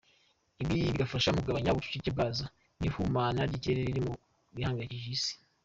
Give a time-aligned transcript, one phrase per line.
[0.61, 2.43] Ibi bigafasha mu kugabanya ubucucike bwazo
[2.79, 4.13] n’ihumana ry’ikirere riri mu
[4.55, 5.33] bihangayikishije Isi.